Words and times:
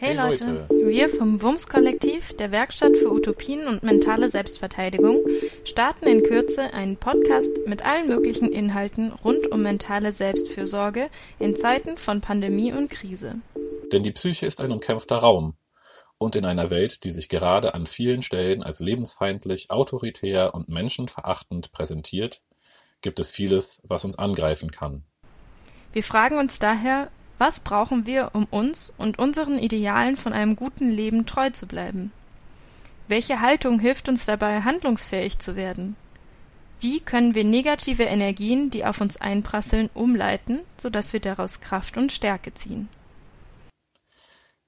Hey 0.00 0.16
Leute, 0.16 0.68
wir 0.70 1.08
vom 1.08 1.42
WUMS-Kollektiv, 1.42 2.36
der 2.36 2.52
Werkstatt 2.52 2.96
für 2.96 3.10
Utopien 3.10 3.66
und 3.66 3.82
mentale 3.82 4.30
Selbstverteidigung, 4.30 5.24
starten 5.64 6.06
in 6.06 6.22
Kürze 6.22 6.72
einen 6.72 6.96
Podcast 6.96 7.50
mit 7.66 7.84
allen 7.84 8.06
möglichen 8.06 8.52
Inhalten 8.52 9.12
rund 9.12 9.50
um 9.50 9.62
mentale 9.62 10.12
Selbstfürsorge 10.12 11.10
in 11.40 11.56
Zeiten 11.56 11.98
von 11.98 12.20
Pandemie 12.20 12.72
und 12.72 12.90
Krise. 12.90 13.36
Denn 13.92 14.04
die 14.04 14.12
Psyche 14.12 14.46
ist 14.46 14.60
ein 14.60 14.70
umkämpfter 14.70 15.16
Raum. 15.16 15.56
Und 16.16 16.36
in 16.36 16.44
einer 16.44 16.70
Welt, 16.70 17.02
die 17.02 17.10
sich 17.10 17.28
gerade 17.28 17.74
an 17.74 17.86
vielen 17.86 18.22
Stellen 18.22 18.62
als 18.62 18.80
lebensfeindlich, 18.80 19.70
autoritär 19.70 20.54
und 20.54 20.68
menschenverachtend 20.68 21.72
präsentiert, 21.72 22.42
gibt 23.00 23.18
es 23.18 23.30
vieles, 23.30 23.82
was 23.84 24.04
uns 24.04 24.16
angreifen 24.16 24.70
kann. 24.70 25.04
Wir 25.92 26.02
fragen 26.02 26.38
uns 26.38 26.58
daher, 26.58 27.10
was 27.38 27.60
brauchen 27.60 28.06
wir, 28.06 28.30
um 28.34 28.44
uns 28.50 28.92
und 28.98 29.18
unseren 29.18 29.58
Idealen 29.58 30.16
von 30.16 30.32
einem 30.32 30.56
guten 30.56 30.90
Leben 30.90 31.24
treu 31.24 31.50
zu 31.50 31.66
bleiben? 31.66 32.12
Welche 33.06 33.40
Haltung 33.40 33.78
hilft 33.78 34.08
uns 34.08 34.26
dabei, 34.26 34.60
handlungsfähig 34.62 35.38
zu 35.38 35.56
werden? 35.56 35.96
Wie 36.80 37.00
können 37.00 37.34
wir 37.34 37.44
negative 37.44 38.04
Energien, 38.04 38.70
die 38.70 38.84
auf 38.84 39.00
uns 39.00 39.20
einprasseln, 39.20 39.88
umleiten, 39.94 40.60
sodass 40.76 41.12
wir 41.12 41.20
daraus 41.20 41.60
Kraft 41.60 41.96
und 41.96 42.12
Stärke 42.12 42.54
ziehen? 42.54 42.88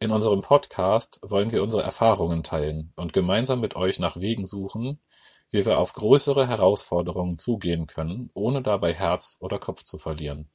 In 0.00 0.10
unserem 0.10 0.40
Podcast 0.40 1.20
wollen 1.22 1.52
wir 1.52 1.62
unsere 1.62 1.82
Erfahrungen 1.82 2.42
teilen 2.42 2.92
und 2.96 3.12
gemeinsam 3.12 3.60
mit 3.60 3.76
euch 3.76 3.98
nach 3.98 4.18
Wegen 4.18 4.46
suchen, 4.46 4.98
wie 5.50 5.66
wir 5.66 5.78
auf 5.78 5.92
größere 5.92 6.48
Herausforderungen 6.48 7.38
zugehen 7.38 7.86
können, 7.86 8.30
ohne 8.32 8.62
dabei 8.62 8.94
Herz 8.94 9.36
oder 9.40 9.58
Kopf 9.58 9.82
zu 9.82 9.98
verlieren. 9.98 10.48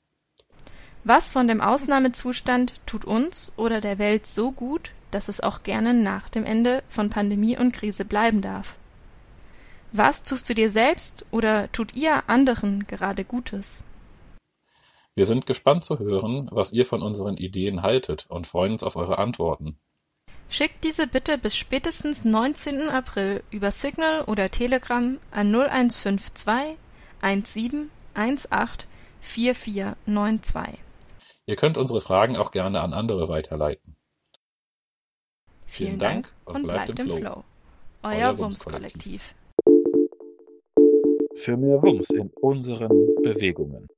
Was 1.04 1.30
von 1.30 1.48
dem 1.48 1.62
Ausnahmezustand 1.62 2.74
tut 2.86 3.06
uns 3.06 3.54
oder 3.58 3.80
der 3.82 4.00
Welt 4.00 4.26
so 4.26 4.52
gut, 4.52 4.90
dass 5.12 5.28
es 5.28 5.42
auch 5.42 5.62
gerne 5.62 5.94
nach 5.94 6.30
dem 6.30 6.46
Ende 6.46 6.82
von 6.88 7.12
Pandemie 7.12 7.56
und 7.58 7.74
Krise 7.74 8.06
bleiben 8.06 8.42
darf? 8.42 8.80
Was 9.92 10.24
tust 10.24 10.50
du 10.50 10.54
dir 10.54 10.70
selbst 10.70 11.26
oder 11.32 11.72
tut 11.72 11.96
ihr 11.96 12.28
anderen 12.28 12.86
gerade 12.88 13.24
Gutes? 13.24 13.86
Wir 15.16 15.26
sind 15.26 15.46
gespannt 15.46 15.86
zu 15.86 15.98
hören, 16.00 16.50
was 16.52 16.74
ihr 16.74 16.86
von 16.86 17.02
unseren 17.02 17.38
Ideen 17.38 17.82
haltet 17.84 18.26
und 18.30 18.48
freuen 18.48 18.74
uns 18.74 18.84
auf 18.84 18.98
eure 18.98 19.18
Antworten. 19.18 19.78
Schickt 20.50 20.84
diese 20.84 21.08
bitte 21.08 21.38
bis 21.38 21.56
spätestens 21.56 22.26
19. 22.26 22.90
April 22.90 23.42
über 23.50 23.72
Signal 23.72 24.24
oder 24.24 24.52
Telegram 24.52 25.18
an 25.32 25.56
0152 25.56 26.78
17 27.22 27.90
18 28.14 28.88
4492. 29.22 30.80
Ihr 31.48 31.56
könnt 31.56 31.78
unsere 31.78 32.02
Fragen 32.02 32.38
auch 32.38 32.52
gerne 32.52 32.82
an 32.82 32.94
andere 32.94 33.28
weiterleiten. 33.28 33.96
Vielen, 35.66 35.90
Vielen 35.90 36.00
Dank 36.00 36.34
und, 36.46 36.56
und 36.56 36.64
bleibt, 36.64 36.86
bleibt 36.86 37.00
im 37.00 37.08
Flow. 37.08 37.18
Flow. 37.18 37.44
Euer, 38.04 38.18
Euer 38.18 38.38
Wumms-Kollektiv. 38.38 39.34
Für 41.36 41.58
mehr 41.58 41.82
Wumms 41.82 42.10
in 42.12 42.30
unseren 42.42 42.90
Bewegungen. 43.22 43.90